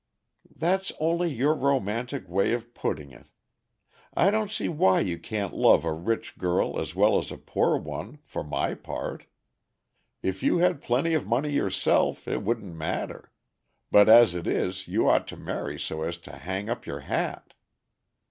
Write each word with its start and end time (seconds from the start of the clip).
"That's 0.55 0.91
only 0.99 1.31
your 1.31 1.53
romantic 1.53 2.27
way 2.27 2.53
of 2.53 2.73
putting 2.73 3.11
it. 3.11 3.27
I 4.15 4.31
don't 4.31 4.49
see 4.49 4.67
why 4.67 5.01
you 5.01 5.19
can't 5.19 5.53
love 5.53 5.85
a 5.85 5.93
rich 5.93 6.39
girl 6.39 6.79
as 6.79 6.95
well 6.95 7.19
as 7.19 7.29
a 7.31 7.37
poor 7.37 7.77
one, 7.77 8.17
for 8.23 8.43
my 8.43 8.73
part. 8.73 9.27
If 10.23 10.41
you 10.41 10.57
had 10.57 10.81
plenty 10.81 11.13
of 11.13 11.27
money 11.27 11.51
yourself 11.51 12.27
it 12.27 12.41
wouldn't 12.41 12.73
matter; 12.73 13.31
but 13.91 14.09
as 14.09 14.33
it 14.33 14.47
is 14.47 14.87
you 14.87 15.07
ought 15.07 15.27
to 15.27 15.37
marry 15.37 15.79
so 15.79 16.01
as 16.01 16.17
to 16.25 16.31
hang 16.35 16.67
up 16.67 16.87
your 16.87 17.01
hat." 17.01 17.53